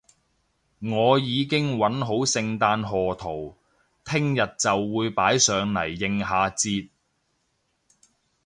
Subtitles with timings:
[0.79, 3.55] 我已經搵好聖誕賀圖，
[4.03, 6.89] 聽日就會擺上嚟應下節